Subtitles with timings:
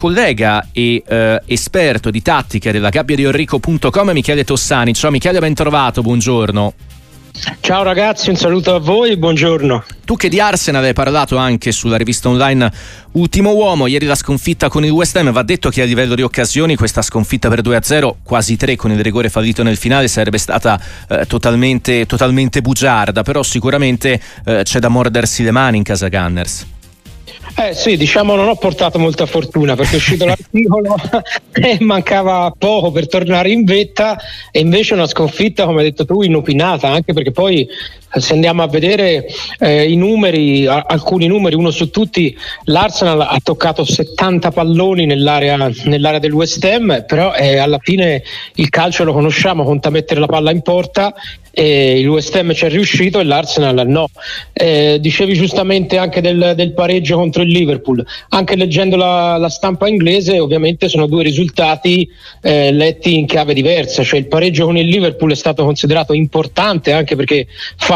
[0.00, 4.94] collega e eh, esperto di tattica della gabbia di Enrico.com Michele Tossani.
[4.94, 6.72] Ciao Michele, ben trovato, buongiorno.
[7.58, 9.84] Ciao ragazzi, un saluto a voi, buongiorno.
[10.04, 12.70] Tu che di Arsenal hai parlato anche sulla rivista online
[13.14, 16.22] Ultimo Uomo, ieri la sconfitta con il West Ham, va detto che a livello di
[16.22, 20.80] occasioni questa sconfitta per 2-0, quasi 3 con il rigore fallito nel finale, sarebbe stata
[21.08, 26.66] eh, totalmente, totalmente bugiarda, però sicuramente eh, c'è da mordersi le mani in casa Gunners.
[27.60, 30.94] Eh sì, diciamo non ho portato molta fortuna perché è uscito l'articolo
[31.50, 34.16] e mancava poco per tornare in vetta
[34.52, 37.66] e invece una sconfitta, come hai detto tu, inopinata, anche perché poi
[38.10, 39.26] se andiamo a vedere
[39.58, 45.70] eh, i numeri, a- alcuni numeri, uno su tutti, l'Arsenal ha toccato 70 palloni nell'area,
[45.84, 48.22] nell'area del West Ham, però eh, alla fine
[48.54, 51.14] il calcio lo conosciamo, conta mettere la palla in porta
[51.58, 54.08] e il West Ham ci è riuscito e l'Arsenal no.
[54.52, 59.88] Eh, dicevi giustamente anche del, del, pareggio contro il Liverpool, anche leggendo la, la stampa
[59.88, 62.08] inglese ovviamente sono due risultati
[62.42, 66.92] eh, letti in chiave diversa, cioè il pareggio con il Liverpool è stato considerato importante
[66.92, 67.48] anche perché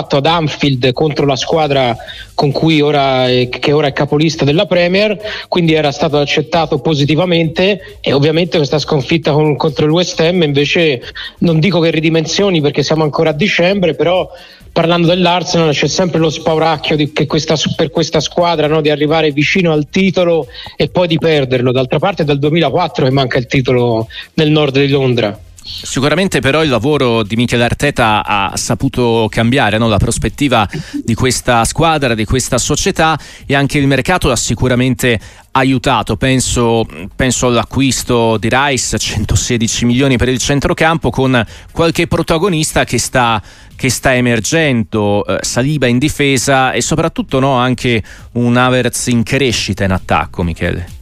[0.00, 1.96] fatto ad Anfield contro la squadra
[2.34, 7.98] con cui ora è, che ora è capolista della Premier, quindi era stato accettato positivamente
[8.00, 11.02] e ovviamente questa sconfitta con, contro il West Ham invece
[11.38, 14.30] non dico che ridimensioni perché siamo ancora a dicembre, però
[14.72, 19.72] parlando dell'Arsenal c'è sempre lo spauracchio di, questa, per questa squadra no, di arrivare vicino
[19.72, 21.72] al titolo e poi di perderlo.
[21.72, 25.38] D'altra parte è dal 2004 che manca il titolo nel nord di Londra.
[25.62, 29.88] Sicuramente però il lavoro di Michele Arteta ha saputo cambiare no?
[29.88, 30.68] la prospettiva
[31.04, 35.20] di questa squadra, di questa società e anche il mercato ha sicuramente
[35.52, 36.16] aiutato.
[36.16, 43.42] Penso, penso all'acquisto di Rice, 116 milioni per il centrocampo con qualche protagonista che sta,
[43.76, 49.84] che sta emergendo, eh, Saliba in difesa e soprattutto no, anche un Havertz in crescita
[49.84, 50.99] in attacco, Michele.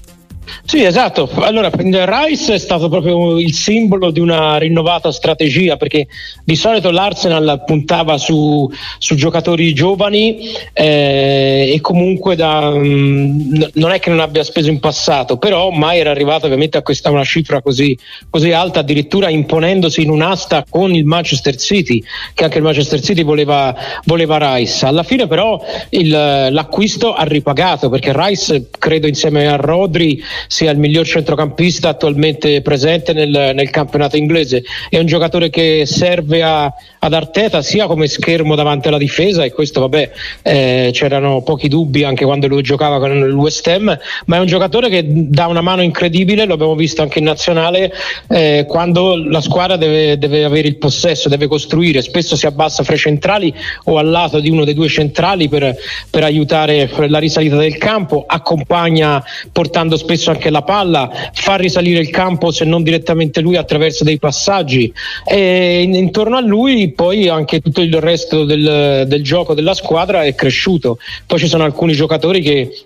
[0.64, 1.28] Sì, esatto.
[1.36, 6.06] Allora, Rice è stato proprio il simbolo di una rinnovata strategia perché
[6.44, 13.92] di solito l'Arsenal puntava su, su giocatori giovani eh, e comunque da, mh, mm, non
[13.92, 17.24] è che non abbia speso in passato, però mai era arrivato ovviamente a questa una
[17.24, 17.96] cifra così,
[18.30, 22.02] così alta, addirittura imponendosi in un'asta con il Manchester City,
[22.34, 24.86] che anche il Manchester City voleva, voleva Rice.
[24.86, 25.60] Alla fine però
[25.90, 32.62] il, l'acquisto ha ripagato perché Rice credo insieme a Rodri sia il miglior centrocampista attualmente
[32.62, 34.62] presente nel, nel campionato inglese.
[34.88, 39.52] È un giocatore che serve a, ad Arteta sia come schermo davanti alla difesa e
[39.52, 40.10] questo vabbè
[40.42, 44.46] eh, c'erano pochi dubbi anche quando lui giocava con il West Ham, ma è un
[44.46, 47.92] giocatore che dà una mano incredibile, lo abbiamo visto anche in nazionale,
[48.28, 52.94] eh, quando la squadra deve, deve, avere il possesso, deve costruire, spesso si abbassa fra
[52.94, 53.52] i centrali
[53.84, 55.76] o al lato di uno dei due centrali per,
[56.10, 59.22] per aiutare la risalita del campo, accompagna
[59.52, 64.04] portando spesso spesso anche la palla, fa risalire il campo se non direttamente lui attraverso
[64.04, 64.92] dei passaggi
[65.24, 70.34] e intorno a lui poi anche tutto il resto del, del gioco della squadra è
[70.34, 70.98] cresciuto.
[71.26, 72.84] Poi ci sono alcuni giocatori che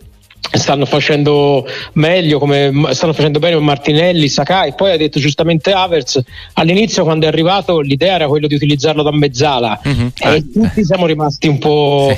[0.51, 6.21] stanno facendo meglio come stanno facendo bene Martinelli, Sakai poi ha detto giustamente Avers
[6.55, 10.07] all'inizio quando è arrivato l'idea era quello di utilizzarlo da mezzala mm-hmm.
[10.19, 10.45] e eh.
[10.53, 12.15] tutti siamo rimasti un po'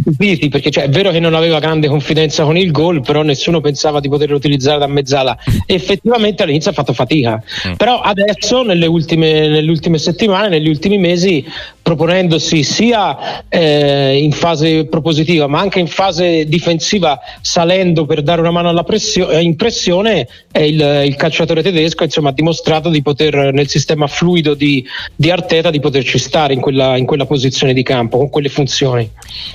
[0.00, 0.48] stupiti sì.
[0.48, 4.00] perché cioè, è vero che non aveva grande confidenza con il gol però nessuno pensava
[4.00, 7.74] di poterlo utilizzare da mezzala e effettivamente all'inizio ha fatto fatica mm.
[7.74, 11.46] però adesso nelle ultime, nelle ultime settimane negli ultimi mesi
[11.80, 17.18] proponendosi sia eh, in fase propositiva ma anche in fase difensiva
[17.68, 22.30] salendo per dare una mano alla pressio- eh, in pressione il, il, calciatore tedesco insomma,
[22.30, 24.84] ha dimostrato di poter nel sistema fluido di,
[25.14, 29.10] di Arteta di poterci stare in quella, in quella, posizione di campo con quelle funzioni.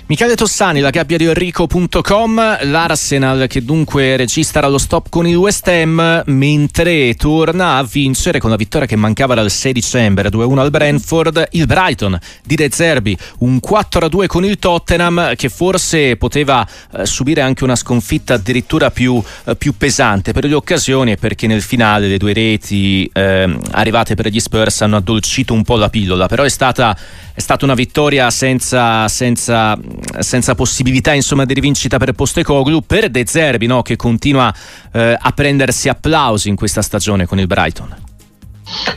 [0.06, 5.68] Michele Tossani la gabbia di Enrico.com l'Arsenal che dunque registra lo stop con il West
[5.68, 10.70] Ham mentre torna a vincere con la vittoria che mancava dal 6 dicembre 2-1 al
[10.70, 17.06] Brentford il Brighton di De Zerbi, un 4-2 con il Tottenham che forse poteva eh,
[17.08, 18.02] subire anche una sconfitta
[18.34, 23.10] addirittura più, eh, più, pesante per le occasioni e perché nel finale le due reti
[23.12, 26.98] eh, arrivate per gli Spurs hanno addolcito un po' la pillola, però è stata,
[27.34, 29.78] è stata una vittoria senza, senza,
[30.20, 34.54] senza possibilità insomma, di rivincita per Postecoglou, per De Zerbi no, che continua
[34.92, 38.12] eh, a prendersi applausi in questa stagione con il Brighton.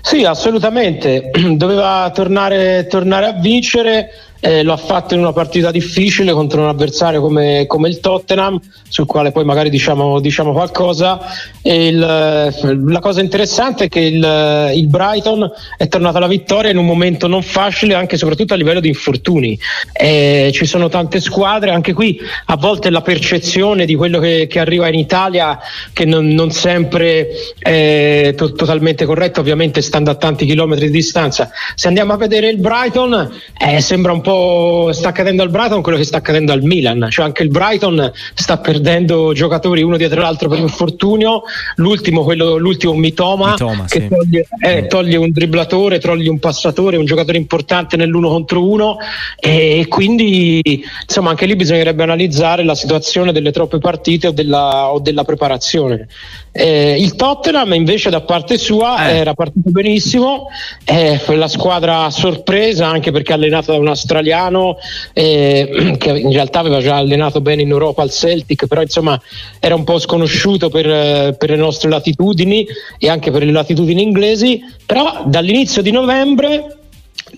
[0.00, 1.30] Sì, assolutamente.
[1.56, 4.10] Doveva tornare, tornare a vincere
[4.40, 8.60] eh, lo ha fatto in una partita difficile contro un avversario come, come il Tottenham,
[8.88, 11.20] sul quale poi magari diciamo, diciamo qualcosa.
[11.62, 16.86] Il, la cosa interessante è che il, il, Brighton è tornato alla vittoria in un
[16.86, 19.58] momento non facile, anche e soprattutto a livello di infortuni.
[19.92, 24.60] Eh, ci sono tante squadre, anche qui a volte la percezione di quello che, che
[24.60, 25.58] arriva in Italia,
[25.92, 27.28] che non, non sempre
[27.58, 31.50] è to- totalmente corretto, ovviamente stando a tanti chilometri di distanza.
[31.74, 35.96] Se andiamo a vedere il Brighton, eh, sembra un po' sta accadendo al Brighton quello
[35.96, 40.48] che sta accadendo al Milan, cioè anche il Brighton sta perdendo giocatori uno dietro l'altro
[40.48, 41.42] per infortunio,
[41.76, 44.08] l'ultimo, quello, l'ultimo Mitoma, Mitoma che sì.
[44.08, 48.96] toglie, eh, toglie, un dribblatore, toglie un passatore, un giocatore importante nell'uno contro uno
[49.38, 50.60] e quindi
[51.02, 56.08] insomma anche lì bisognerebbe analizzare la situazione delle troppe partite o della, o della preparazione.
[56.50, 59.18] Eh, il Tottenham invece da parte sua eh.
[59.18, 60.48] era partito benissimo,
[60.84, 64.78] eh, la squadra sorpresa anche perché allenata da un australiano
[65.12, 69.20] eh, che in realtà aveva già allenato bene in Europa al Celtic, però insomma
[69.60, 72.66] era un po' sconosciuto per, per le nostre latitudini
[72.98, 76.76] e anche per le latitudini inglesi, però dall'inizio di novembre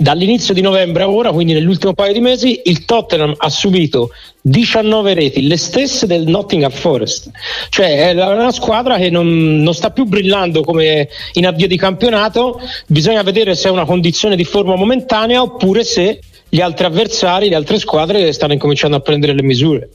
[0.01, 4.11] Dall'inizio di novembre a ora, quindi nell'ultimo paio di mesi, il Tottenham ha subito
[4.43, 7.31] 19 reti, le stesse del Nottingham Forest.
[7.71, 12.61] Cioè è una squadra che non, non, sta più brillando come in avvio di campionato,
[12.87, 17.57] bisogna vedere se è una condizione di forma momentanea oppure se gli altri avversari, le
[17.57, 19.89] altre squadre stanno incominciando a prendere le misure.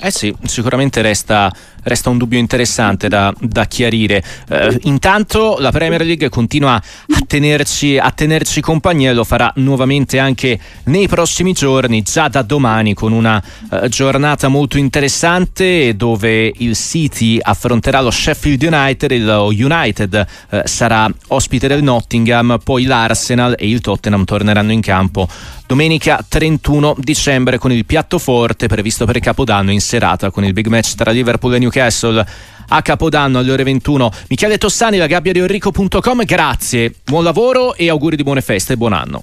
[0.00, 1.52] Eh sì, sicuramente resta,
[1.82, 4.22] resta un dubbio interessante da, da chiarire.
[4.48, 10.20] Eh, intanto la Premier League continua a tenerci, a tenerci compagnia e lo farà nuovamente
[10.20, 13.42] anche nei prossimi giorni, già da domani con una
[13.72, 21.10] eh, giornata molto interessante dove il City affronterà lo Sheffield United, il United eh, sarà
[21.28, 25.28] ospite del Nottingham, poi l'Arsenal e il Tottenham torneranno in campo
[25.68, 30.66] domenica 31 dicembre con il piatto forte previsto per Capodanno in serata con il big
[30.66, 32.26] match tra Liverpool e Newcastle
[32.68, 34.10] a Capodanno alle ore 21.
[34.28, 38.76] Michele Tossani, la gabbia di Enrico.com, grazie, buon lavoro e auguri di buone feste e
[38.78, 39.22] buon anno.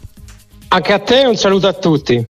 [0.67, 2.23] Anche a te un saluto a tutti.